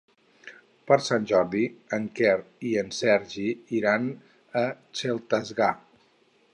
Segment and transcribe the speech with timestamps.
[0.91, 1.61] Per Sant Jordi
[1.99, 2.33] en Quer
[2.71, 4.11] i en Sergi aniran
[4.65, 4.69] a
[5.03, 5.75] Xestalgar.